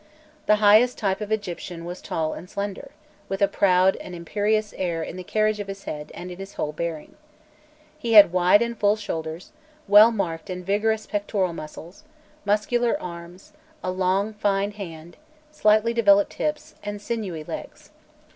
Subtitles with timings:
[0.47, 2.89] The highest type of Egyptian was tall and slender,
[3.29, 6.55] with a proud and imperious air in the carriage of his head and in his
[6.55, 7.13] whole bearing.
[7.99, 9.51] He had wide and full shoulders,
[9.87, 12.03] well marked and vigorous pectoral muscles,
[12.45, 13.53] muscular arms,
[13.83, 15.17] a long, fine hand,
[15.51, 17.91] slightly developed hips, and sinewy legs.